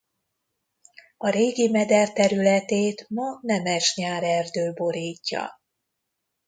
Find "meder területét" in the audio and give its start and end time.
1.69-3.05